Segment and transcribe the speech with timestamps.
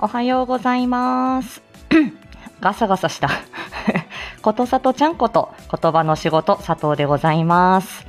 [0.00, 1.60] おはようございます。
[2.60, 3.28] ガサガサした。
[4.42, 8.06] ことさとちゃんこと言葉の仕事佐藤でございます。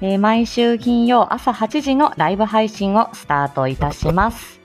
[0.00, 4.58] えー毎週金曜朝8時のライブ配信をスタートいたします。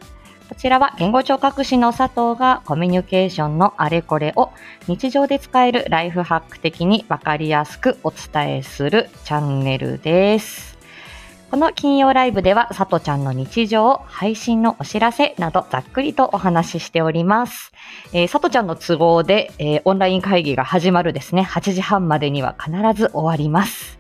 [0.50, 4.52] こちらは言語聴覚士の佐藤がコミュニケーションのあれこれを
[4.88, 10.73] 日常で使えるライフハック的にわかりやすくお伝えするチャンネルです。
[11.54, 17.72] この金曜ライブでは、さとちゃんの日常、配信のお知らせなどざっくりとお話ししております。
[18.12, 24.00] えー、さとちゃんの都合で、えーオンライン会議が始まるですね、8時半までには必ず終わります。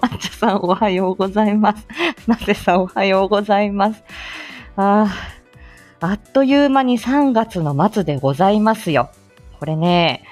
[0.00, 1.88] まっちゃさんおはようございます。
[2.28, 4.04] なぜさんおはようございます。
[4.76, 9.10] あーあっという間に3月の末でございますよ。
[9.58, 10.22] これね、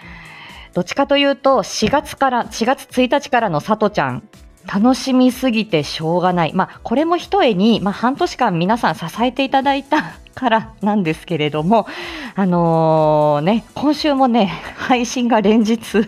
[0.73, 4.23] どっちかというと、4月から、4月1日からのさとちゃん、
[4.67, 6.53] 楽しみすぎてしょうがない。
[6.55, 11.87] まあ、これも一重に、まあ、半年間皆さん支えていただいたからなんですけれども、
[12.35, 14.47] あのーね、今週もね、
[14.77, 16.07] 配信が連日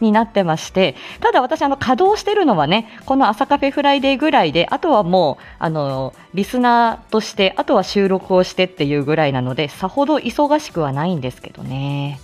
[0.00, 12.20] になってまして、ただ私、あの、稼働してるのはね、この朝カフェフライデーぐらいで、あとはもう、あのリスナーとして、あとは収録をしてっていうぐらいなので、さほど忙しくはないんですけどね。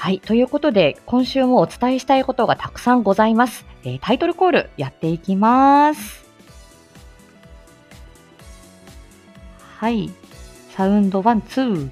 [0.00, 0.20] はい。
[0.20, 3.66] ということで、今週もお伝えしたいことがたくさんございます。
[3.84, 6.24] えータイトルコールやっていきます。
[9.76, 10.08] はい。
[10.70, 11.90] サウンドワン、ツー。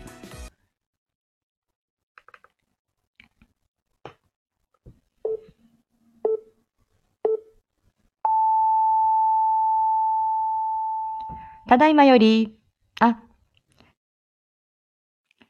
[11.68, 12.56] ただいまより、
[13.00, 13.18] あ、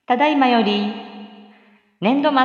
[0.06, 1.07] ただいまより、
[2.00, 2.38] 年度末、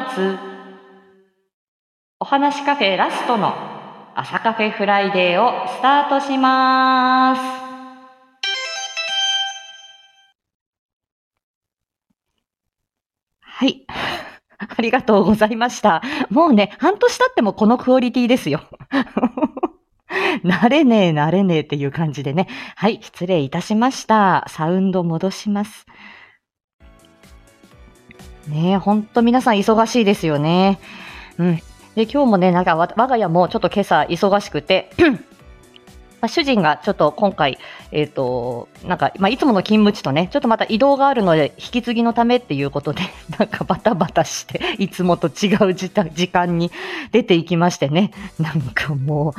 [2.19, 3.53] お話カフェラストの
[4.15, 7.41] 朝カフェフライデーをスタートします。
[13.41, 13.85] はい。
[14.57, 16.01] ありがとうございました。
[16.31, 18.61] もうね、半年経ってもこのクオリティですよ。
[20.43, 22.47] 慣れねえ、慣れねえっていう感じでね。
[22.75, 24.45] はい、失礼いたしました。
[24.47, 25.85] サウンド戻します。
[28.47, 30.79] ねえ、ほんと皆さん忙しいですよね。
[31.37, 31.55] うん。
[31.95, 34.91] で、今日もね、なんか我が家もちょっと今朝忙しくて、
[36.21, 37.57] まあ主人がちょっと今回、
[37.91, 43.01] えっ、と、なんか、まあ、いつもの勤務地とね、ちょっとまた移動があるので、引き継ぎのためっていうことで、
[43.37, 46.71] なんかバタバタして、いつもと違う時間時間に
[47.11, 49.33] 出ていきましてね、なんかもう、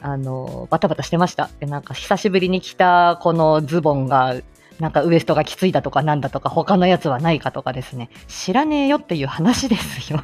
[0.00, 1.50] あの、バタバタしてました。
[1.58, 4.36] でなんか久しぶりに着たこのズボンが、
[4.80, 10.22] なんかウエストがきついだとかなんだとか他のやつはないかとかですね、知らねえよっていう話ですよ。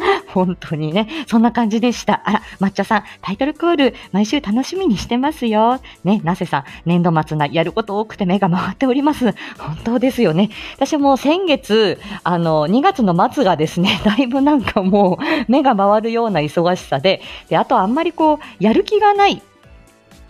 [0.28, 2.22] 本当にね、そんな感じでした。
[2.24, 5.80] あら、抹茶さん、タイトルコール、毎週楽しみにしてますよ。
[6.04, 9.34] ね、なせさん、年度末な、やること多くて目が回っております。
[9.58, 10.50] 本当ですよね。
[10.76, 19.42] 私も先月、あの、2月の末がですね、 だいぶなんかもう、目が回るような忙しさで、で、あとあんまりこう、やる気がない。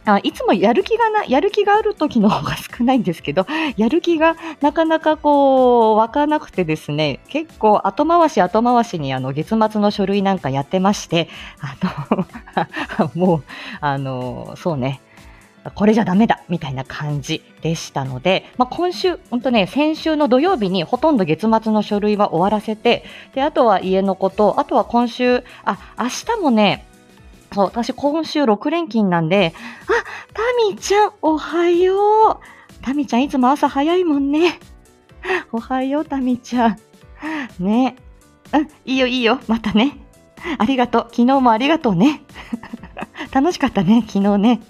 [0.07, 3.47] あいつもやる気がな、やる気がある時の方が少ないんですけど、
[3.77, 11.29] やる気がなかなかこう、湧かなくてですね、結構後回し後回しにあの、月末の書類なんかやってまして、
[11.61, 11.77] あ
[12.99, 13.45] の、 もう、
[13.81, 15.01] あの、そうね、
[15.75, 26.87] これじゃダメだみたいな感じでしたので、まあ、今週、本当ね、先週の土曜日にほとんど月末の書類は終わらせて、で、あとは家のこと、あとは今週、あ、明日もね、
[27.53, 29.55] そう、私今週6連勤なんで、
[29.87, 32.39] あ、タミちゃん、おはよう。
[32.83, 34.59] タミちゃんいつも朝早いもんね。
[35.53, 36.79] おはよう、タミちゃん。
[37.59, 37.97] ね。
[38.53, 39.99] うん、いいよいいよ、またね。
[40.59, 41.03] ありがとう。
[41.11, 42.23] 昨日もありがとうね。
[43.33, 44.61] 楽しかったね、昨日ね。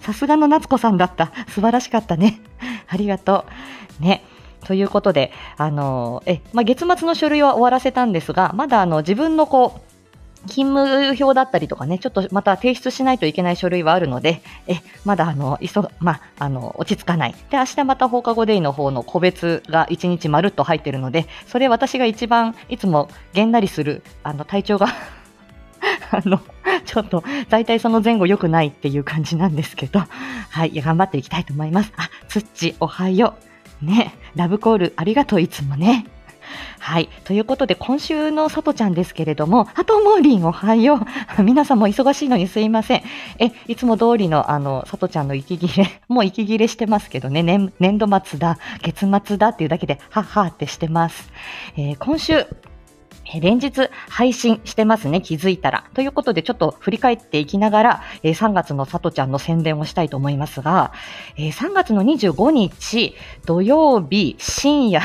[0.00, 1.32] さすがの夏子さんだった。
[1.48, 2.40] 素晴らしかったね。
[2.88, 3.44] ありがと
[4.00, 4.02] う。
[4.02, 4.24] ね。
[4.64, 9.97] ということで、あの、え、まあ、月末の書類は終わらせたんですが、まだあの、自分のこう、
[10.46, 17.34] 勤務表だったりとかね、ちょっとまた提出しないといけない書類はあるので、え、まだあの、急、まあ、あの、落ち着かない。
[17.50, 24.88] で、明日また放課後デイの方の個別が1日まるっと入ってるので、それ私が一番いつもげんなりする、あの、体調が
[26.10, 26.40] あの、
[26.84, 30.00] ちょっと、大体その前後良くないっていう感じなんですけど、
[30.50, 31.92] はい、いや頑張っていきたいと思います。
[31.96, 33.34] あ、つっち、おはよ
[33.82, 33.84] う。
[33.84, 36.06] ね、ラブコールありがとう、いつもね。
[36.78, 37.08] はい。
[37.24, 41.00] ということで、今週のさとちゃんですけれども、あともーりんおはよ
[41.38, 41.42] う。
[41.42, 43.02] 皆さんも忙しいのにすいません。
[43.38, 51.30] え、いつも通りの、あの、さとちゃんの息切れ、 もう息切れしてますけどね、年年度末だ、月末だっていうだけで、はっはーってしてます。
[51.76, 52.46] えー今週、
[53.40, 55.84] 連日配信してますね、気づいたら。
[55.92, 60.92] ということで、ちょっと振り返っていきながら、えー、3月のさとちゃんの宣伝をしたいと思いますが、
[61.36, 63.14] えー、3月の25日
[63.44, 65.02] 土曜日深夜、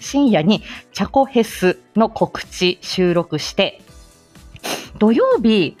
[0.00, 0.62] 深夜に
[0.92, 3.80] チャコヘスの告知収録して、
[4.98, 5.76] 土曜日、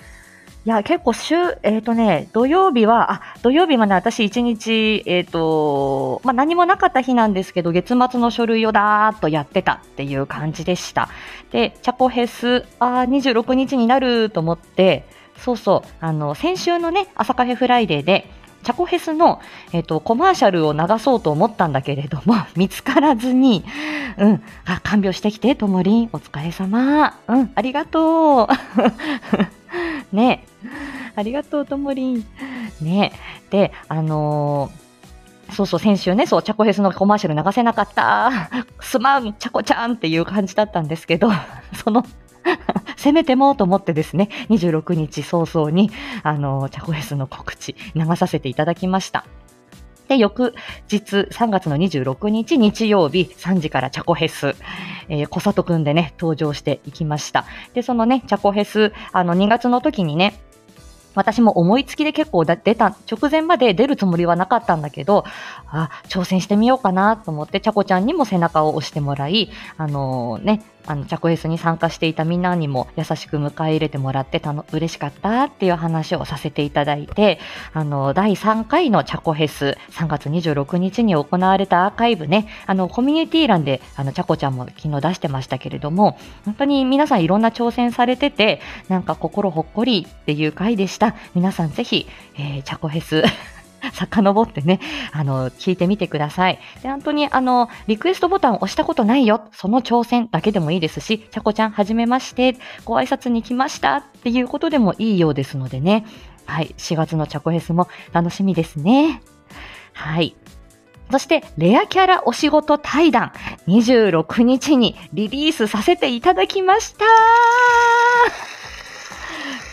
[0.66, 11.10] いや、結構週、えっ、ー、とね、土曜日は、あ、土曜日まで私一日、えっ、ー、と、まあ、何もなかった日なんですけど、月末の書類をだーっとやってたっていう感じでした。
[11.52, 15.04] で、チャコヘス、あ、26日になると思って、
[15.36, 18.30] そうそう、あの、先週のね、朝カフェフライデーで、
[18.64, 19.40] チャコフェスの、
[19.72, 23.64] えっ、と、コマーシャルを流そうと思ったんだけれども、 見つからずに、
[24.18, 27.14] うん、あ、看病してきて、ともりん、お疲れ様。
[27.28, 28.48] うん、ありがと
[30.12, 30.14] う。
[30.16, 30.44] ね
[31.16, 32.24] ありがとう、ともりん。
[32.80, 33.12] ね
[33.50, 34.84] で、あのー
[35.50, 38.50] そうそう、先週ね、そう、チャコフェスのコマーシャル流せなかった。
[38.80, 41.30] すまん、チャコちゃんっていう感じだったんですけど、
[41.84, 42.04] その
[42.96, 45.90] せめてもと思ってですね、26日早々に、
[46.22, 49.24] あの、チャコフェスの告知流させていただきました。
[50.08, 50.54] で、翌
[50.90, 54.54] 日、3月の26日日曜日、3時からチャコヘス、
[55.08, 57.46] えー、小里くんでね、登場していきました。
[57.72, 60.34] で、そのね、チャコヘス、あの、2月の時にね、
[61.14, 65.24] 私も思いつきで結構出た、直前まで出るつもりはなかったんだけど、
[65.68, 77.38] あ、挑戦してみようかなと思って、ちゃこちゃんにも背中を押してもらい、あのー、ね、あの、チャコエスに参加していたみんなにも優しく迎え入れてもらってたの、嬉しかったっていう話をさせていただいて、
[77.72, 91.14] あの、第3回のチャコヘス、3月26日に行われたアーカイブね、あの、コミュニティ欄で、あの、チャコちゃんも昨日出してましたけれども、本当に皆さんいろんな挑戦されてて、なんか心ほっこりっていう回でした。
[91.34, 92.06] 皆さんぜひ、
[92.36, 93.22] えー、チャコヘス
[93.92, 94.80] 遡ってね、
[95.12, 96.58] あの、聞いてみてください。
[96.82, 106.04] で、本当に、あの、リクエストボタンを押したことないよ、その挑戦だけでもいいですし、ちゃこちゃん、はじめまして、ご挨拶に来ましたっていうことでもいいようですのでね。
[106.46, 109.22] はい、4月のチャコヘスも楽しみですね。
[109.92, 110.36] はい。
[111.10, 113.32] そして、レアキャラお仕事対談、
[113.68, 117.04] 26日にリリースさせていただきました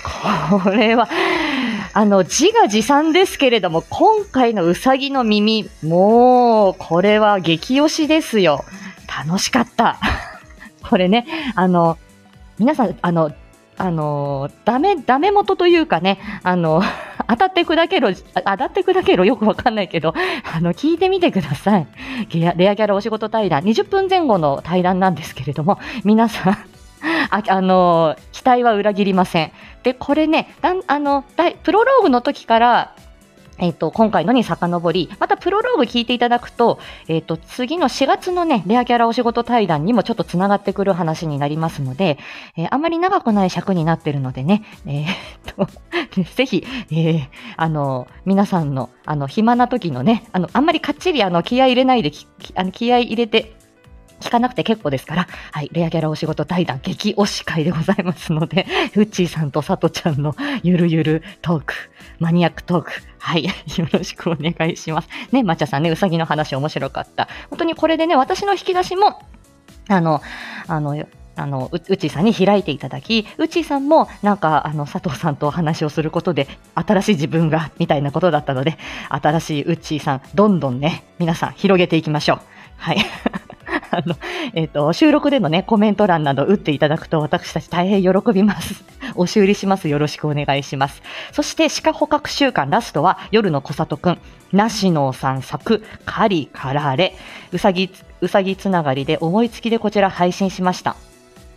[0.04, 1.08] これは、
[1.94, 8.64] あの、自画自賛ですけれども、今回のうさぎの耳、もう、これは激推しですよ。
[9.26, 9.98] 楽しかった。
[10.88, 11.26] これね、
[11.56, 11.98] あの、
[12.58, 13.32] 皆さん、あの、
[13.78, 16.82] あの、ダメ、ダメ元というかね、あの、
[17.28, 20.14] 当たって砕けろ、当たって砕けろよくわかんないけど、
[20.56, 21.88] あの、聞いてみてください。
[22.32, 26.58] レアキャラお仕事対談、20分前後の対談なんですけれども、皆さん、
[27.30, 29.52] ああの、期待は裏切りません。
[29.84, 31.24] で、これね、だんあの
[31.64, 32.96] プロローグの時から、
[33.62, 42.18] えっ、ー、と、今回のに遡り、またプロローグ聞いていただくと、えっ、ー、と、次の4月のね、レアキャラお仕事対談にもちょっと繋がってくる話になりますので、
[42.58, 45.68] えー、あまり長くない尺になってるのでね、えー、と、
[46.36, 52.12] ぜひ、えー、あの、皆さんの、あの、暇な時のね、あの、あんまりかっちり、あの、気合入れないで、
[52.56, 53.54] あの気合入れて、
[54.22, 61.74] 聞かなくて結構ですから、はい、レアキャラお仕事対談激推し会でございますので、 フッチーさんとさとちゃんのゆるゆるトーク、
[62.20, 63.52] マニアックトーク、はい、 よ
[63.92, 65.10] ろしくお願いします。
[65.32, 67.28] ね、まちゃさんね、うさぎの話面白かった。
[67.50, 69.22] 本当にこれでね、私の引き出しも、
[69.90, 70.22] あの、
[70.68, 78.78] あの、あの、う、うちさんに開いていただき、うちさんも、なんか、あの、佐藤さんとお話をすることで、新しい自分が、みたいなことだったので、
[79.10, 82.40] 新しいうちさん、どんどんね、皆さん広げていきましょう。
[82.78, 82.98] はい。
[83.94, 84.16] あの、
[84.54, 88.84] えっ、ー、と、収録でのね、コメント欄など打っていただくと私たち大変喜びます。
[89.16, 89.90] お修理します。
[89.90, 91.04] よろしくお願いします。
[91.32, 94.18] そして、鹿捕獲週間ラストは、夜の小里くん、
[94.54, 97.16] なしのさん作、カリかられ、
[97.52, 100.96] うさぎ、うさぎつながりで思いつきでこちら配信しました。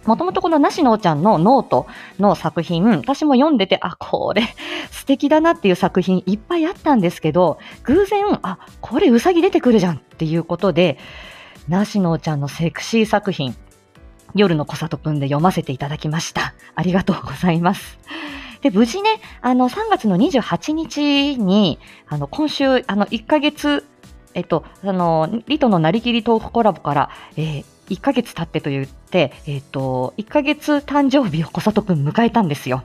[0.07, 1.87] もともとこのなしのおちゃんのノート
[2.19, 4.43] の作品、私も読んでて、あ、これ
[4.91, 10.99] 素敵だなっていう作品いっぱいあったんですけど、偶然、あ、これうさぎ出てくるじゃんっていうことで、
[11.69, 13.57] なしのちゃんのセクシー作品、
[14.35, 16.55] 夜の小里くんで読ませていただきました。
[16.75, 17.99] ありがとうございます。
[18.61, 21.79] で、無事ね、あの、3月の28日に、
[22.09, 23.85] あの、今週、あの、1ヶ月、
[24.35, 32.85] えっと、あの、リトのなりきりトークコラボから、えー、1ヶ月経ってと言って、えっ、と、1ヶ月誕生日を小里くん迎えたんですよ。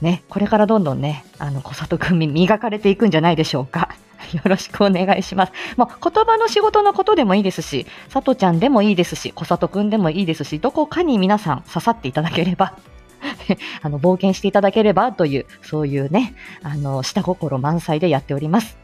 [0.00, 3.90] ね、これからどんどんね、あの、小里くん磨かれていくんじゃないでしょうか。
[4.32, 5.52] よろしくお願いします。
[5.76, 12.74] もう言葉の仕事のことでもいいですし、さとちゃんでもいいですし、小里くんでもいいですし、どこかに皆さん刺さっていただければ、
[13.82, 18.76] あの、冒険していただければという、そういうね、あの、下心満載でやっております。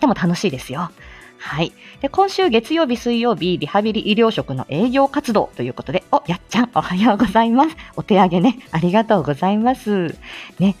[0.00, 0.90] でも楽しいですよ。
[1.38, 1.72] はい。
[2.00, 7.76] で、今週月曜日、水曜日、リハビリ医療職の営業活動ということで、お、やっちゃん、おはようございます。
[7.96, 10.16] お手上げね、ありがとうございます。
[10.58, 10.74] ね、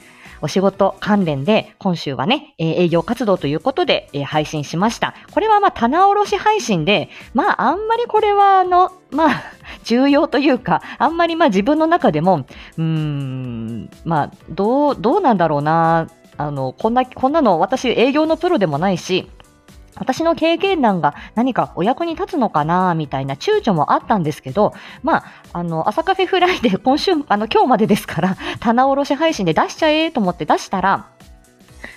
[0.44, 5.14] お仕事関連で、今週はね、え営業活動ということで、え配信しました。
[5.32, 9.42] これはまあ、棚卸し配信で、まあ、あんまりこれは、あの、まあ、
[9.84, 12.44] 重要というか、あんまりまあ自分の中でも、
[12.76, 19.30] うーん、まあ、どう、どうなんだろうな、あの、こんな、こんなの私営業のプロでもないし、
[19.96, 31.06] 私の経験談が何かお役に立つのかなみたいな躊躇もあったんですけど、まあ、あの、朝カフェフライで今週、あの、今日までですから、棚卸し配信で出しちゃえと思って出したら、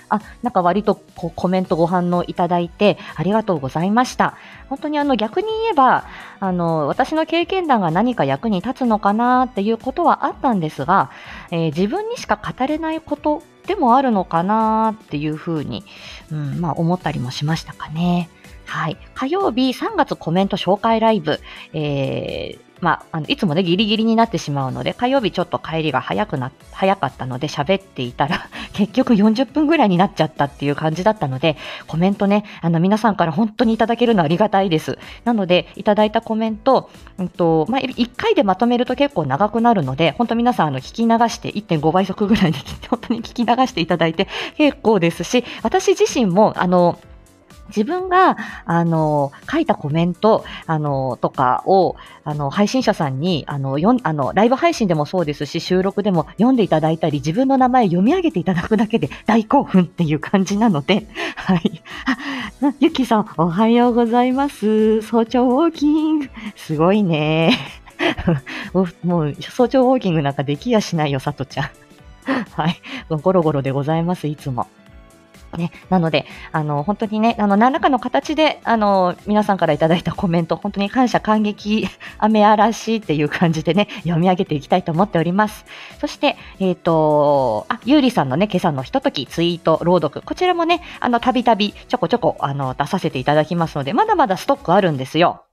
[0.08, 4.36] あ、なんか割とこうコメントご反応いただいてありがとうございました。
[4.68, 6.04] 本当にあの逆に言えば、
[6.40, 11.10] あの、私の経験談が何か役に立つのかなっていうことはあったんですが、
[11.50, 15.84] えー、自分にしか語れないことでもあるのかなっていうふうに、
[16.30, 18.28] うん、まあ思ったりもしましたかね。
[18.68, 18.98] はい。
[19.14, 21.40] 火曜日3月コメント紹介ライブ、
[21.72, 31.56] えー、まあ、あの、いつもね、ギリギリになってしまうので、火曜日ちょっと帰りが早くな、早かったので喋っていたら、 結局40分ぐらいになっちゃったっていう感じだったので、
[31.86, 34.98] コメントね、あの、皆さんから本当にいただけるのはありがたいです。
[35.24, 42.58] なので、いただいたコメント、うんと、まあ、1回でまとめると結構長くなるので、本当皆さん、あの、聞き流して1.5倍速ぐらいで、
[42.88, 46.98] 本当に聞き流していただいて結構ですし、私自身も、あの、
[47.68, 61.06] 自分が、あの、書いたコメント、あの、とかを、あの、配信者さんに、あの、よん、あの、ライブ配信でもそうですし、収録でも読んでいただいたり、自分の名前読み上げていただくだけで大興奮っていう感じなので、
[61.36, 61.82] はい。
[62.62, 65.02] あ、ゆきさん、おはようございます。
[65.02, 66.30] 早朝ウォーキング。
[66.56, 67.56] すごいね。
[69.04, 71.70] もう、早朝ウォーキングなんかできやしないよ、さとちゃん。
[72.52, 72.80] はい。
[73.08, 74.66] ゴロゴロでございます、いつも。
[75.56, 81.88] ね、なので、あの、本当にね、あの、何らかの形で、あの、皆さんからいただいたコメント、本当に感謝感激、
[82.18, 85.64] 雨嵐っていう感じでね、読み上げていきたいと思っております。
[86.00, 95.47] そして、えっ、ー、と、あ、ゆうりさんのね、今朝のひとときツイート、朗読、こちらもね、あの、たびたびちょこちょこ、あの、出させていただきますので、まだまだストックあるんですよ。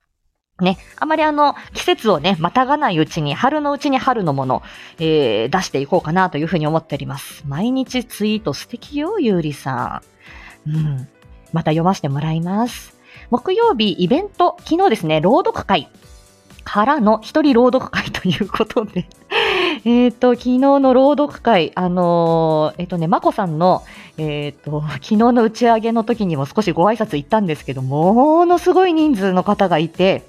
[0.62, 4.64] ね、あまりあの、季節をね、またがないうちに、春のうちに春のもの、
[5.00, 7.44] えー、出していこうかなというふうに思っております。
[7.46, 10.02] 毎日ツイート素敵よ、ゆうりさ
[10.66, 10.70] ん。
[10.70, 11.08] うん。
[11.52, 12.98] また読ませてもらいます。
[13.32, 15.90] 木曜日、イベント、昨日ですね、朗読会
[16.64, 19.08] からの一人朗読会ということで
[19.86, 23.84] えっと、昨日の朗読会、あのー、えっ、ー、とね、まこさんの、
[24.18, 30.24] えっ、ー、と、昨日の打ち上げの時にも少しご挨拶行ったんですけど、ものすごい人数の方がいて、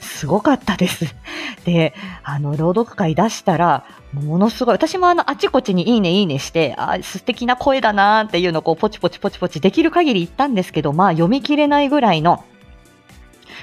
[0.00, 1.14] すごかったです。
[1.64, 12.44] で、あの、朗読会出したら、ものすごい、私もあの、あちこちにいいねいいねして、あ、素敵な声だなーっていうのをこう、ポチポチポチポチできる限り言ったんですけど、まあ、読み切れないぐらいの、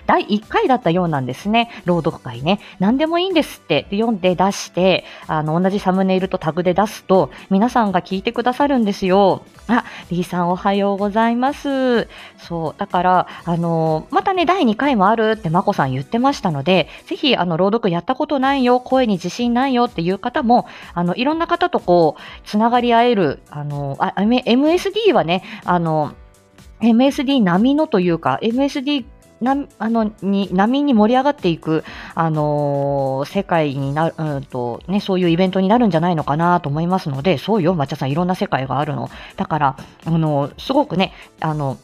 [0.07, 1.69] 第1回だったようなんですね。
[1.85, 2.59] 朗読会ね。
[2.79, 9.43] 何でもいいんですって読んで出して、あの、同じサムネイルとタグで出すと、皆さんが聞いてくださるんですよ。
[9.67, 12.07] あ、リーさんおはようございます。
[12.37, 12.75] そう。
[12.77, 26.13] だから、あの、またね、第2回もあるってまこさん言ってましたので、ぜひ、あの、朗読やったことないよ、声に自信ないよっていう方も、あの、いろんな方とこう、つながり合える、あの、あ MSD はね、あの、
[26.81, 29.05] MSD 並みのというか、MSD
[29.41, 31.83] なあのに波に盛り上がっていく、
[32.15, 39.09] あのー、世界になる、うんとね、そういうイベントになるんじゃないのかなと思いますので、そうよ、抹茶さん、いろんな世界があるの。
[39.35, 41.77] だから、あのー、すごくね、あの、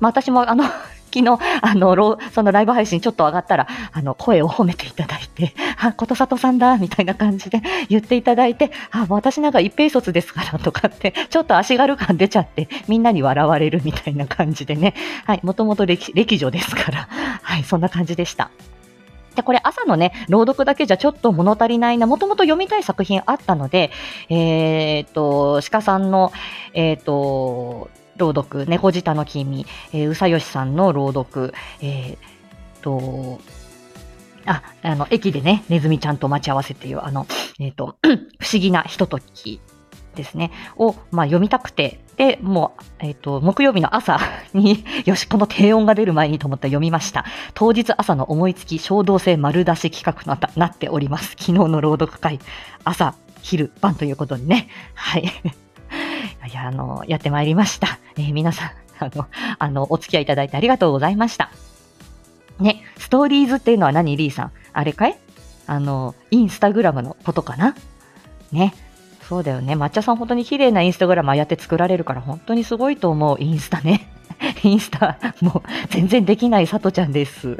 [0.00, 0.64] まあ、私も、あの
[1.12, 14.94] 昨日、あの、そのライブ配信ちょっと上がったら、あの、声を褒めていただいて、 あ、ことさとさんだ、みたいな感じで言っていただいて、あ、私なんか一平卒ですからとかって、 ちょっと足軽感出ちゃって、みんなに笑われるみたいな感じでね、
[15.26, 17.08] はい、もともと歴歴女ですから、
[17.42, 18.50] はい、そんな感じでした。
[19.34, 23.90] で、これ朝のね、朗読だけじゃちょっと物足りないな、もともと読みたい作品あったので、
[24.28, 26.32] えー、っと、鹿さんの、
[26.74, 27.90] えー、っと、
[28.22, 33.40] 朗読、猫舌の君、えー、うさよしさんの朗読、えー、と、
[34.46, 37.26] あ、あの、駅でね、ネズミちゃんと待ち合わせっていう、あの、
[37.58, 37.96] えっ、ー、と、
[38.38, 39.60] 不思議なひととき
[40.14, 44.20] ですね、を、まあ、読みたくて、で、もう、えっ、ー、と、木曜日の朝
[44.54, 47.24] に よし、この低音が出る前にと思って読みました。
[47.54, 51.30] 当日朝の思いつき衝動性丸出し企画となっております。
[51.30, 52.38] 昨日の朗読会、
[52.84, 54.68] 朝、昼、晩ということでね。
[54.94, 55.32] はい。
[56.52, 57.98] や、あの、やってまいりました。
[58.16, 59.26] え ー、皆さん、あの、
[59.58, 61.50] あの、お付き合いいただいてありがとうございました。
[62.60, 64.52] ね、ストーリーズっていうのは何リーさん？
[64.72, 65.18] あれかい？
[65.66, 67.74] あの、インスタグラムのことかな？
[68.52, 68.74] ね。
[69.28, 69.74] そうだよね。
[69.74, 73.36] 抹茶さん本当に綺麗なインスタグラムああやって作られるから本当にすごいと思う。
[73.40, 74.08] インスタね。
[74.62, 77.56] インスタもう全然できないさとちゃんです。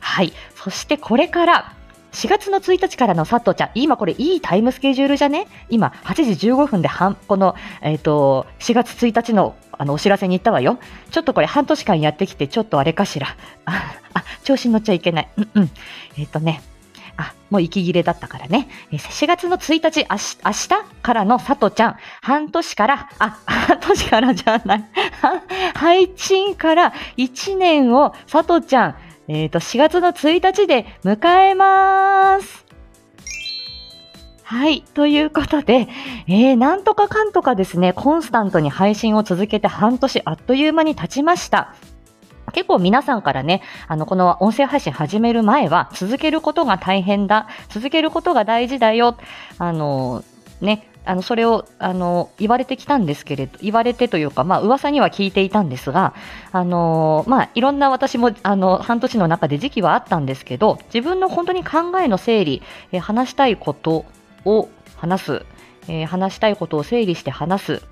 [0.00, 0.32] はい。
[0.54, 1.72] そしてこれから、
[2.16, 5.48] 4月の1日からのさとちゃん、今これいいタイムスケジュールじゃね？
[5.68, 10.78] 今8時15分で半、この、えっ、と、4月1日のあのお知らせに行ったわよ。
[11.10, 13.36] ちょっとこれ半年間やってきて、ちょっとあれかしら。
[13.66, 15.28] あ、調子に乗っちゃいけない。
[15.36, 15.70] うんうん。
[16.16, 16.62] えっ、とね、
[17.18, 18.68] あ、もう息切れだったからね。
[18.92, 20.68] 4月の1日、あし明日
[21.02, 24.84] からのさとちゃん、半年から、あ、半年からじゃない。
[25.76, 28.96] 配信から1年をさとちゃん、
[29.28, 32.66] えっ、と、4月の1日で迎えます。
[34.42, 34.82] はい。
[34.94, 35.88] ということで、
[36.28, 41.74] えー、なんとかかんとかですね、コンスタントに配信を続けて半年あっという間に経ちました。
[42.52, 49.16] 結構皆さんからね、あの、この音声配信始める前は、続けることが大変だ、続けることが大事だよ、
[49.58, 50.22] あの、
[50.60, 56.14] ね、あの、それを、あの、言われてきたんですけれど、言われてというか、まあ、噂には聞いていたんですが、
[56.50, 64.04] あの、まあ、いろんな私も、あの、半年の中で時期はあったんですけど、自分の本当に考えの整理、え話したいこと
[64.44, 65.46] を話す、
[65.88, 67.82] え話したいことを整理して話す、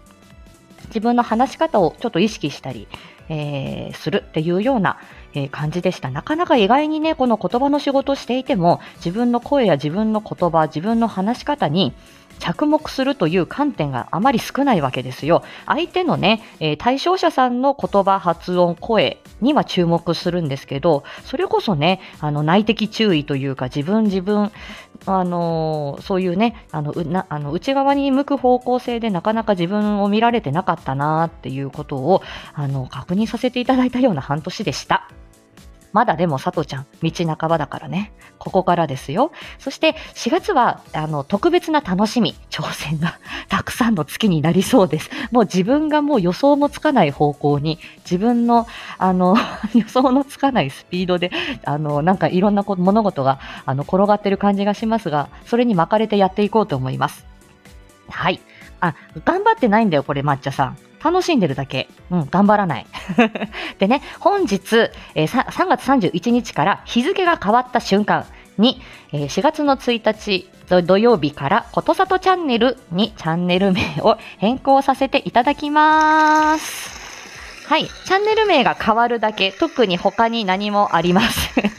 [0.88, 2.88] 自分の話し方をちょっと意識したり、
[3.28, 4.98] えーするっていうような、
[5.34, 6.10] えー感じでした。
[6.10, 11.92] なかなか意外にね、この言葉の仕事をしていても、自分の声や自分の言葉、自分の話し方に
[12.38, 15.42] 着目するという観点があまり少ないわけですよ。
[15.66, 24.50] 相手のね、えー対象者さんの言葉、発音、声には注目するんですけど、それこそね、あの内的注意というか、自分自分、
[25.06, 32.22] あのーそういうね、あのなあの内側に向く方向性でなかなか自分を見られてなかったなっていうことを
[32.54, 35.08] あの確認させていただいたような半年でした。
[35.94, 38.12] まだでも、さとちゃん、道半ばだからね。
[38.38, 39.30] ここからですよ。
[39.60, 45.08] そして、4月は、あの、特別な楽しみ、挑戦が たくさんの月になりそうです。
[45.30, 48.66] もう自分がもう予想もつかない方向に、自分の、
[48.98, 49.36] あの、
[49.72, 51.30] 予想のつかないスピードで、
[51.64, 57.24] あの、なんかいろんな物事が、あの、転がってる感じがしますが、それに巻かれてやっていこうと思います。
[58.10, 58.40] はい。
[58.80, 60.76] あ、頑張ってないんだよ、これ、抹茶さん。
[61.04, 61.88] 楽しんでるだけ。
[62.10, 62.86] うん、頑張らない。
[63.78, 68.24] でね、本日、えー3月31日から日付が変わった瞬間
[68.56, 68.80] に、
[69.12, 76.94] えー4月の1日土土曜日からことさとチャンネルにチャンネル名を変更させていただきます。
[77.66, 81.64] はい、チャンネル名が変わるだけ、特に他に何もありません。
[81.68, 81.70] っ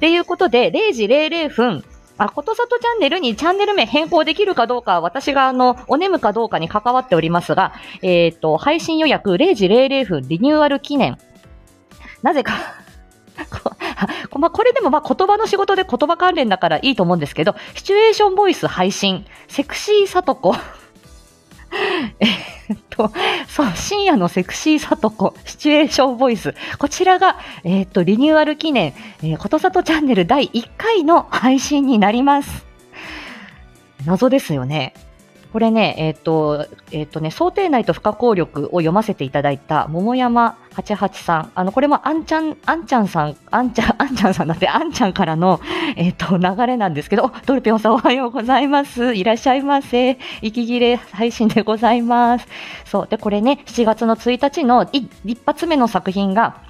[0.00, 1.84] ていうことで、0時00分、
[2.18, 11.16] あ、ことさとチャンネルにチャンネル名変更できるかどうかは私があの、お眠かどうかに関わっておりますが、えっ、と、配信予約0時00分リニューアル記念。
[12.22, 12.54] なぜか
[14.34, 20.56] まあ、 これでもまあ言葉の仕事で言葉関連だからいいと思うんですけど、シチュエーションボイス配信、セクシーさとこ。
[22.68, 23.10] えっと、
[23.48, 26.54] そう、深夜のセクシーさとこ、シチュエーションボイス。
[26.78, 32.66] こちらが、えっと、リニューアル記念、えー、ことさとチャンネル第1回の配信になります。
[34.04, 34.94] 謎ですよね。
[35.52, 41.52] これね、えっ、と、えっ、とね、想定内と不可抗力を読ませていただいた桃山88さん。
[41.54, 45.60] あの、これもあんちゃん、あんちゃんさん、あんちゃん、 あんちゃんさんだって、あんちゃんからの、
[45.96, 49.14] えっ、と、流れなんですけど、ドルピョンさんおはようございます。
[49.14, 50.18] いらっしゃいませ。
[50.42, 52.46] 息切れ配信でございます。
[52.84, 53.06] そう。
[53.08, 56.67] で、これね、7月の1日のい一発目の作品が、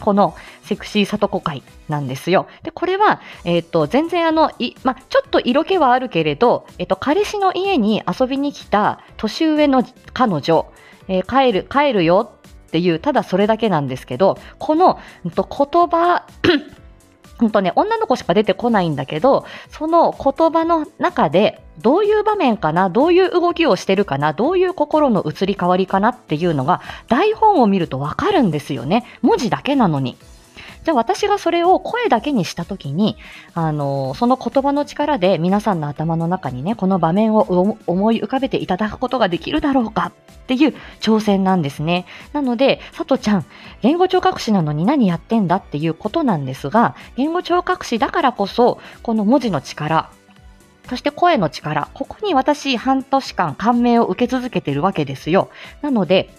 [0.00, 2.48] このセクシー里子会なんですよ。
[2.62, 10.72] で、これは、えっ、と、全然あの、い、ま、ちょっと色気はあるけれど、えっ、と、彼氏の家に遊びに来た年上の彼女、
[11.08, 12.32] えー帰る、帰るよ
[12.68, 16.26] っていう、ただそれだけなんですけど、この、うんと言葉、
[17.40, 29.04] うんとね、女の子しか出てこないんだけど、その言葉の中で、どういう場面かな、どういう動きをしてるかな、どういう心の移り変わりかなっていうのが、台本を見るとわかるんですよね。
[29.22, 30.16] 文字だけなのに。
[30.84, 33.16] じゃあ私がそれを声だけにしたときに、
[33.54, 42.06] あのその言葉の力で皆さんの頭の中にね、この場面を思い浮かべていただくことができるだろうかっていう挑戦なんですね。
[42.32, 43.44] なので、さとちゃん、
[43.82, 50.10] 言語聴覚士なのに何やってんだっていうことなんですが、言語聴覚士だからこそ、この文字の力、
[50.88, 55.50] そして声の力、ここに私半年間感銘を受け続けてるわけですよ。
[55.82, 56.30] なので、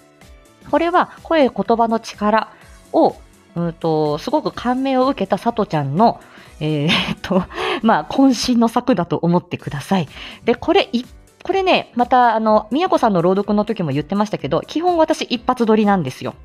[0.70, 2.50] これは声、言葉の力
[2.92, 3.16] を
[3.56, 6.20] うんと、すごく感銘を受けたさとちゃんの、
[6.60, 7.44] えー、っ と、
[7.82, 10.08] まあ、渾身の作だと思ってください。
[10.46, 11.04] で、これ、い
[11.44, 16.36] これね、また、あの、宮子さんの朗読の時も言ってましたけど、基本私一発撮りなんですよ。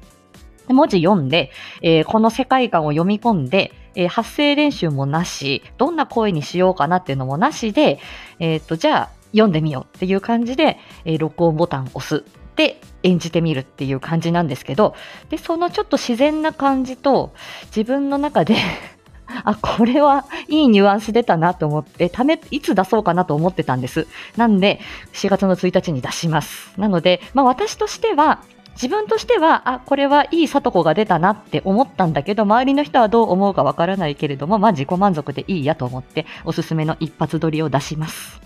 [0.68, 1.50] 文字読んで、
[1.82, 8.00] えーこの世界観を読み込んで、えー発声練習もなし、どんな声にしようかなっていうのもなしで、
[8.40, 12.24] えーっと、じゃあ、読んでみようっていう感じで、えー録音ボタンを押す
[12.56, 14.94] って演じてみるっていう感じなんですけど、
[15.28, 17.34] で、そのちょっと自然な感じと
[17.66, 18.56] 自分の中で
[19.44, 24.06] あ、これはいいニュアンス出たなと思って、ため、いつ出そうかなと思ってたんです。
[24.36, 24.80] なんで、
[25.12, 26.72] 4月の1日に出します。
[26.80, 28.40] なので、まあ私としては、
[28.72, 38.40] 自分としては、あ、これはいい里子が出たなって思ったんだけど、周りの人はどう思うかわからないけれども、まあ自己満足でいいやと思って、おすすめの一発撮りを出します。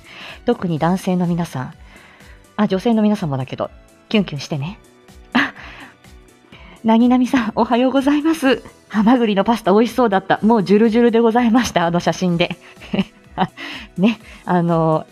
[0.46, 1.74] 特に男性の皆さん、
[2.56, 3.70] あ、女性の皆さんもだけど、
[4.10, 4.78] キュンキュンしてね。
[6.84, 8.62] なぎなみさん、おはようございます。
[8.88, 10.40] ハマグリのパスタ美味しそうだった。
[10.42, 11.86] もうジュルジュルでございました。
[11.86, 12.56] あの写真で。
[13.96, 15.06] ね、あの、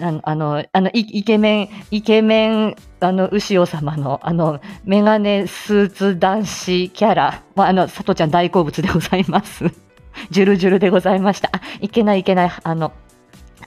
[0.00, 9.64] あの、あの、あのイケメン、イケメン、あの、牛尾様の、あの、メガネスーツ男子キャラ、まあ、あの、佐藤ちゃん大好物でございます。
[10.30, 11.50] ジュルジュルでございました。
[11.52, 12.92] あ、いけないいけない、あの、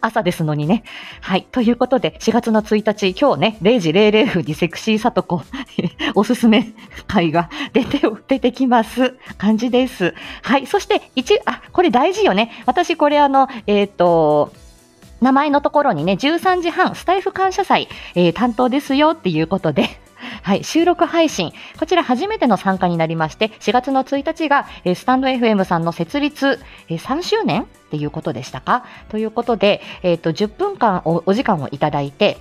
[0.02, 0.84] 朝ですのにね。
[1.22, 1.48] はい。
[1.52, 5.42] ということで、4月の1日、今日ね、0時00分にセクシーさとこ、
[6.16, 6.74] おすすめ
[7.08, 9.16] 会が 出て、出てきます。
[9.38, 10.14] 感じです。
[10.44, 10.68] はい。
[10.68, 12.52] そして、一、あ、これ大事よね。
[12.66, 14.54] 私、これあの、えっ、ー、と、
[15.22, 20.00] 名前のところにね、13時半、スタイフ感謝祭、えー、担当ですよっていうことで、
[20.42, 21.52] はい、収録配信。
[21.80, 28.86] こちら初めての参加になりまして、4月の1日が、え、スタンド FM さんの設立、え、3周年っていうことでしたか？
[29.10, 32.38] ということで、えっ、ー、と、10分間おお時間をいただいて、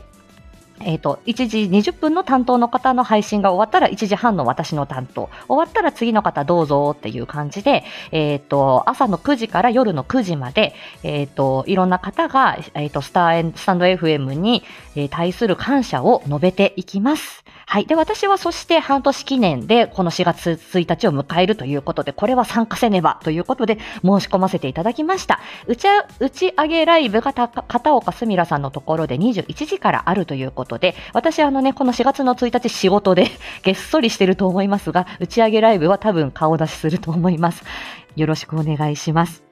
[0.80, 5.28] えっ、ー、と、1時20分の担当の方の配信が終わったら1時半の私の担当。
[5.48, 14.62] 終わったら次の方どうぞっていう感じで、えっ、ー、と、朝の9時から夜の9時まで、えっ、ー、と、いろんな方が、えっ、と、スター、スタンド FM に
[15.10, 17.44] 対する感謝を述べていきます。
[17.68, 17.86] はい。
[17.86, 25.40] で、私はそして半年記念でこの4月1日を迎えるということで、これは参加せねばということで申し込ませていただきました。
[25.66, 25.88] 打ち
[26.20, 33.28] 打ち上げライブが片岡すみらさんのところで21時からあるということで、私あのね、この4月の1日仕事で
[33.62, 37.64] げっそりしてると思いますが、打ち上げライブは多分顔出しすると思います。
[38.16, 39.44] よろしくお願いします。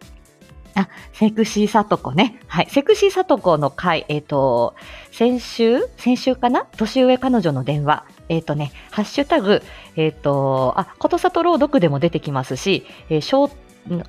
[0.74, 2.40] あ、セクシーさとこね。
[2.48, 2.66] はい。
[2.68, 4.74] セクシーさとこの回、えっ、ー、と、
[5.12, 5.86] 先週？
[5.96, 6.66] 先週かな？
[6.76, 8.04] 年上彼女の電話。
[8.28, 9.62] えっ、ー、とね、ハッシュタグ、
[9.94, 13.54] えっ、ー、と、あ、ことさと朗読でも出てきますし、えー、ショー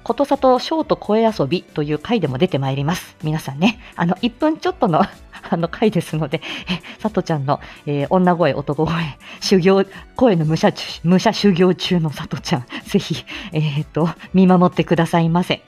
[0.03, 3.17] ことさとショート声遊びという回でも出てまいります。
[3.23, 5.01] 皆さんね、あの、1分ちょっとの
[5.49, 8.93] あの回ですので、え、さとちゃんの、えー、女声、男声、
[9.41, 15.61] 修行、声の武者、武者修行中のさとちゃん、ぜひ、えっ、と、見守ってくださいませ。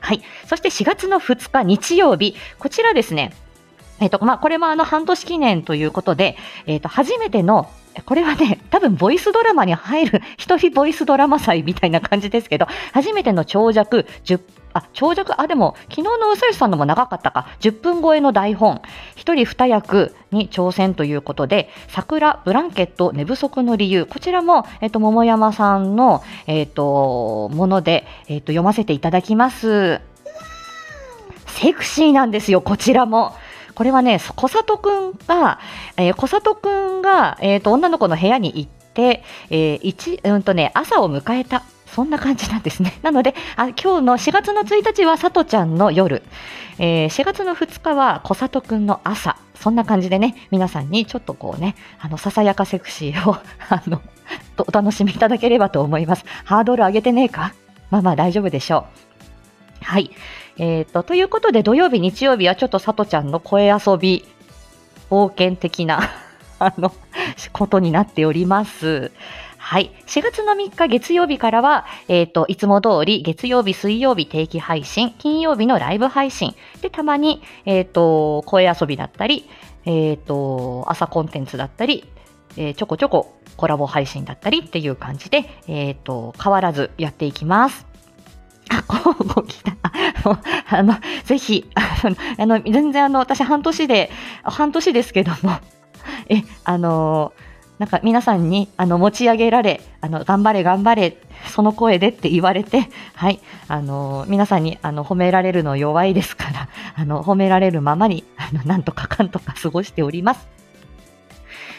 [0.00, 0.22] はい。
[0.46, 3.32] そして4月の2日日曜日、こちらですね、
[4.00, 7.70] えっ、ー、と、まあ、これもあの半年記念ということで、えっ、ー、と、初めての
[8.02, 14.40] これはね、多分ボイスドラマに入る、 一人ボイスドラマ祭みたいな感じですけど、初めての長尺10
[14.74, 17.46] あ、長尺、あ、でも、昨日のうさよしさんのも長かったか。
[17.60, 18.82] 10分超えの台本。
[19.14, 24.04] 一人二役に挑戦ということで、桜、ブランケット、寝不足の理由。
[24.04, 30.00] こちらも、えっ、と、桃山さんの、えっ、と、もので、えっ、と、読ませていただきます。
[31.46, 33.36] セクシーなんですよ、こちらも。
[33.74, 35.58] これはね、小里くんが、
[35.96, 41.64] えー、小里くんが、えっ、と、女の子の部屋に行って、えー、一、うんとね、朝を迎えた。
[41.86, 42.98] そんな感じなんですね。
[43.02, 46.22] なので、あ今日の4月の1日はさとちゃんの夜、
[46.78, 53.36] えー、4月の2日は小里くんの朝、そんな感じでね、皆さんにちょっとこうね、あの、ささやかセクシーを、
[53.70, 54.02] あの、
[54.58, 56.24] お楽しみいただければと思います。
[56.44, 57.54] ハードル上げてねえか？
[57.90, 59.13] まあまあ大丈夫でしょう。
[59.84, 60.10] はい。
[60.56, 64.24] えっ、と、ということで土曜日、日曜日はちょっとさとちゃんの声遊び、
[65.10, 66.00] 冒険的な
[66.58, 66.92] あの、
[67.52, 69.12] ことになっております。
[69.58, 69.92] はい。
[70.06, 79.48] 4月の3日月曜日からは、えっ、ー、と、いつも通り月曜日、水曜日定期配信、金曜日のライブ配信、で、たまに、えっ、ー、と、声遊びだったり、
[79.86, 82.04] えっ、ー、と、朝コンテンツだったり、
[82.56, 87.93] えー、ちょこちょこコラボ配信だったりっていう感じで、えっ、と、変わらずやっていきます。
[88.70, 89.76] あ、交互期待。
[90.70, 94.10] あの、ぜひ、 あの、全然あの、私半年で、
[94.42, 95.58] 半年ですけども、
[96.28, 97.32] え、あの
[97.78, 101.16] なんか皆さんにあの持ち上げられ、あの頑張れ頑張れ、
[101.48, 110.46] その声でって言われて、はい、あの皆さんにあの褒められるの弱いですから、あの褒められるままにあのなんとかかんとか過ごしております。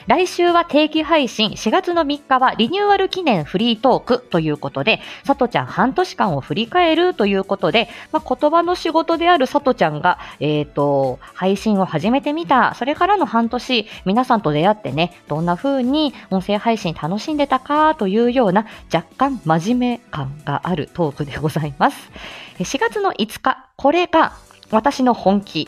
[0.07, 22.11] 来週は定期配信、4月の3日はリニューアル記念フリートークということで、さとちゃん半年間を振り返るということで、まあ、言葉の仕事であるさとちゃんが、え、ー、と、配信を始めてみた、それからの半年、皆さんと出会ってね、どんな風に音声配信楽しんでたかというような若干真面目感があるトークでございます。
[22.59, 24.33] 4月の5日、これが
[24.69, 25.67] 私の本気。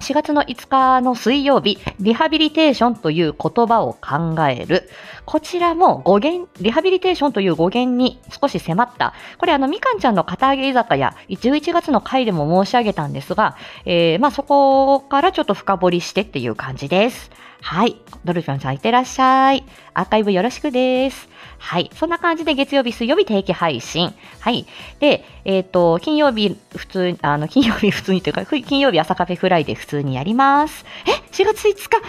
[0.00, 4.88] 4月の5日の水曜日、リハビリテーションという言葉を考える。
[5.24, 9.14] こちらも語源、リハビリテーションという語源に少し迫った。
[9.38, 17.30] これあの、みかんちゃんの片揚げ居酒屋、11月の回でも申し上げたんですが、えー、まあそこからちょっと深掘りしてっていう感じです。
[17.66, 17.96] はい。
[18.24, 19.64] ドルフィンさんいってらっしゃい。
[19.92, 21.28] アーカイブよろしくです。
[21.58, 21.90] はい。
[21.96, 24.14] そんな感じで月曜日、水曜日定期配信。
[24.38, 24.66] はい。
[25.00, 30.84] で、えっ、ー、と、金曜日、普通、あの、金曜日普通にというか、金曜日朝カフェフライデー普通にやります。
[31.08, 32.00] え ?4 月5日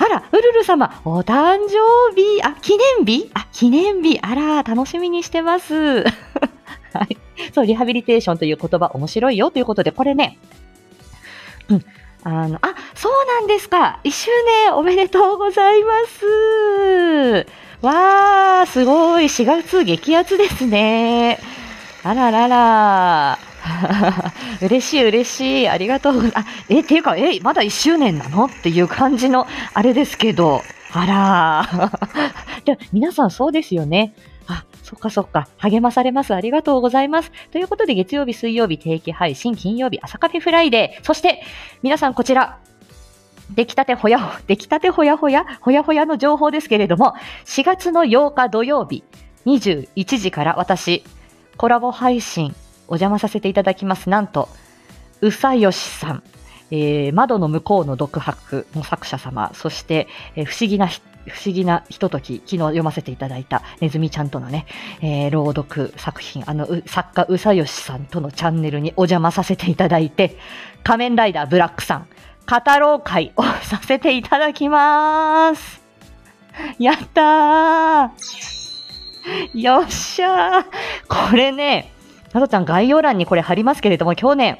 [0.00, 2.42] あら、ウルル様、お誕生日？
[2.42, 3.30] あ、記念日？
[3.34, 6.02] あ、記念日あら、楽しみにしてます。
[6.92, 7.16] はい。
[7.52, 10.38] そう、リハビリテーションという言葉面白いよということで、これね、
[11.68, 11.84] うん。
[12.24, 14.00] あの、あ、そうなんですか。
[14.02, 14.30] 1周
[14.64, 17.46] 年おめでとうございます。
[17.82, 19.24] わー、すごい。
[19.26, 21.38] 4月激アツですね。
[22.02, 23.38] あららら。
[24.62, 25.68] 嬉しい嬉しい。
[25.68, 26.32] ありがとう。
[26.34, 28.46] あ、え、っていうか、え、まだ1周年なの？
[28.46, 30.62] っていう感じの、あれですけど。
[30.96, 31.90] あら
[32.64, 34.14] で 皆さんそうですよね。
[34.84, 35.48] そっかそっか。
[35.56, 36.34] 励まされます。
[36.34, 37.32] ありがとうございます。
[37.50, 41.04] ということで、月曜日、水曜日定期配信、金曜日朝カフェフライデー。
[41.04, 41.42] そして、
[41.82, 42.58] 皆さんこちら、
[43.50, 47.14] 出来たてほやほ、出来たてほやほや、ほやほやの情報ですけれども、
[47.46, 49.04] 4月の8日土曜日、
[49.46, 51.02] 21時から私、
[51.56, 52.54] コラボ配信、
[52.86, 54.10] お邪魔させていただきます。
[54.10, 54.50] なんと、
[55.22, 56.22] うさよしさん、
[56.70, 60.88] えー、窓の向こうの独白の作者様、そして、えー、不思議な
[61.26, 64.66] 不思議なひととき、昨日読ませていただいたネズミちゃんとのね、
[65.00, 70.36] えー、朗読作品、あの、作家うさよしさんとのチャンネルにお邪魔させていただいて、
[70.82, 72.06] 仮面ライダーブラックさん、
[72.46, 75.82] 語ろう会をさせていただきます。
[76.78, 78.10] やったー
[79.54, 80.64] よっしゃー
[81.08, 81.90] これね、
[82.32, 84.58] などちゃん概要欄にこれ貼りますけれども、去年、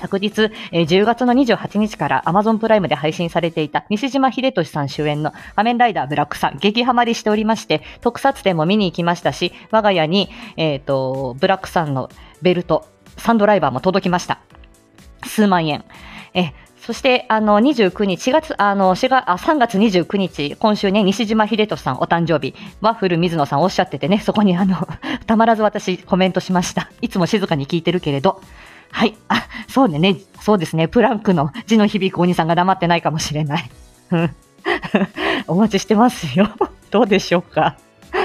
[0.00, 12.10] 昨日、え、10月の28日から Amazon プライムで配信されていた西島秀俊さん主演の仮面ライダーブラックさん、激ハマりしておりまして、特撮展も見に行きましたし、我が家に、え、ー、と、ブラックさんの
[12.42, 14.40] ベルト、サンドライバーも届きました。
[15.24, 15.84] 数万円。
[16.34, 16.52] え、
[16.84, 24.86] そして、あの、29日、4月、あの、4月、あ、3月29日、今週ね、西島秀俊さんお誕生日、ワッフル水野さんおっしゃっててね、そこにあの、
[25.26, 26.90] たまらず私コメントしました。
[27.00, 28.42] いつも静かに聞いてるけれど、
[28.94, 29.16] はい。
[29.26, 30.86] あ、そうね、ね、そうですね。
[30.86, 33.68] プランクの字の響くお兄さんが黙ってないかもしれない。
[35.48, 36.48] お待ちしてますよ。
[36.92, 37.76] どうでしょうか。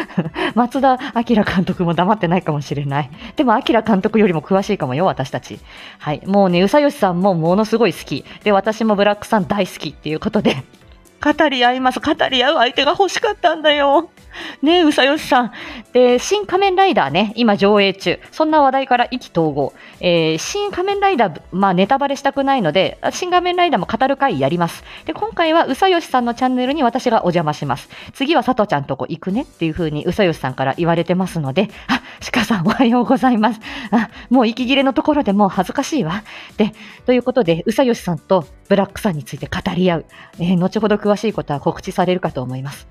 [0.54, 3.10] 松田明監督も黙ってないかもしれない。
[3.36, 5.60] でも、明監督よりも詳しいかもよ、私たち。
[5.98, 6.22] はい。
[6.28, 8.24] もうね、うさよしさんもものすごい好き。
[8.44, 10.64] で、私もブラックさん大好きっていうことで、
[11.20, 12.00] 語り合います。
[12.00, 14.12] 語り合う相手が欲しかったんだよ。
[14.62, 15.52] ねえうさよしさん。
[15.94, 18.20] で、新仮面ライダーね、今上映中。
[18.32, 19.74] そんな話題から意気投合。
[20.00, 24.84] えー、新仮面ライダー、まあネタバレしたくないので、新仮面ライダーも語る回やります。
[25.06, 27.90] で、今回はうさよしさんのチャンネルに私がお邪魔します。
[28.14, 33.60] 次はさとちゃんとこ行くねっていう風にうさよしさんから言われてますので、あ、鹿さんおはようございます。
[33.92, 36.24] あ、もう息切れのところでもう恥ずかしいわ。
[36.58, 36.74] で、
[37.06, 40.06] ということで、うさよしさんとブラックさんについて語り合う。
[40.40, 42.88] えー、後ほど詳しいことは告知されるかと思います。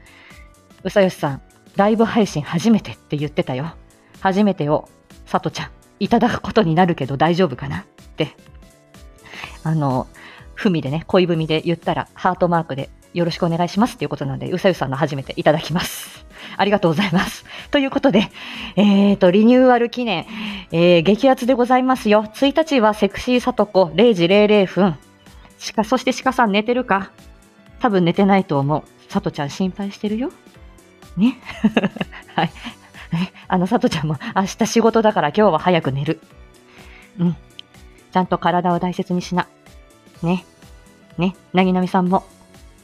[0.84, 1.42] うさよしさん、
[1.76, 3.74] ライブ配信初めてって言ってたよ。
[4.20, 4.88] 初めてを、
[5.26, 7.84] さとちゃん、いただくことになるけど大丈夫かなっ
[8.16, 8.36] て。
[9.64, 10.06] あの、
[10.54, 16.24] ふみでね、恋文で言ったら、ハートマークでよろしくお願いしますっていうことなんで、うさゆさんの初めていただきます。
[16.56, 17.44] ありがとうございます。
[17.70, 18.30] ということで、
[18.76, 20.26] えーと、リニューアル記念、
[20.72, 22.24] えー、激アツでございますよ。
[22.24, 24.96] 1日はセクシーさとこ0時00分。
[25.58, 27.10] しか、そして鹿さん寝てるか？
[27.80, 28.82] 多分寝てないと思う。
[29.10, 30.30] さとちゃん心配してるよ。
[31.18, 31.38] ね。
[32.34, 32.50] はい。
[33.48, 36.20] あの、さとちゃんも明日仕事だから今日は早く寝る。
[37.18, 37.36] うん。
[38.12, 39.48] ちゃんと体を大切にしな。
[40.22, 40.44] ね。
[41.18, 41.34] ね。
[41.52, 42.24] なぎなみさんも、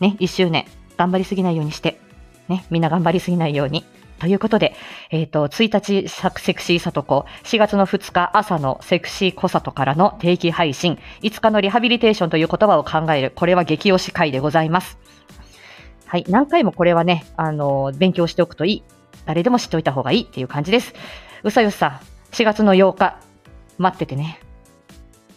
[0.00, 0.66] ね、1周年、
[0.96, 2.00] 頑張りすぎないようにして。
[2.48, 2.64] ね。
[2.70, 3.84] みんな頑張りすぎないように。
[4.18, 4.74] ということで、
[5.10, 14.98] えっ、ー、と、1日セクシーさとこ、4月の2日朝のセクシーコサトからの定期配信、5日のリハビリテーションという言葉を考える、これは激推し会でございます。
[16.06, 16.24] はい。
[16.28, 18.82] 何回もこれはね、あの、勉強しておくといい。
[19.26, 20.94] 誰でも知っておいた方がいいっていう感じです。
[21.42, 21.90] うさよさん、
[22.32, 23.18] 4月の8日、
[23.78, 24.40] 待っててね。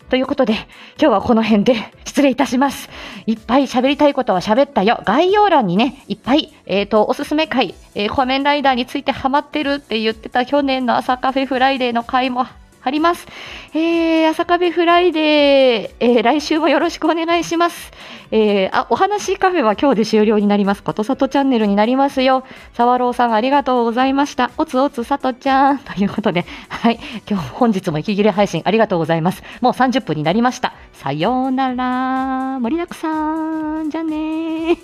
[0.09, 0.65] ということで、今
[0.97, 1.75] 日はこの辺で
[2.05, 2.89] 失礼いたします。
[3.25, 5.01] いっぱい喋りたいことは喋ったよ。
[5.05, 12.45] 概要欄にね、いっぱい、えっ、ー、と、おすすめ回、えー、仮面ライダーについてハマってるって言ってた去年の朝カフェフライデーの回も
[12.87, 13.27] 貼ります。
[13.73, 17.91] えー、朝カフェフライデー、えー、来週もよろしくお願いします。
[18.31, 20.83] えー、あ、お話カフェは今日で終了になります。
[20.83, 22.45] ことさとチャンネルになりますよ。
[22.73, 24.51] さわろうさんありがとうございました。
[24.57, 25.79] おつおつさとちゃん。
[25.83, 26.99] ということで、はい。
[27.29, 29.43] 今日、本日も息切れ配信ありがとうございます。
[29.59, 30.73] もう30分になりました。
[30.93, 32.59] さようなら。
[32.59, 33.89] 盛りだくさん。
[33.89, 34.77] じゃね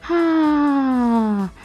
[0.00, 1.59] はあ。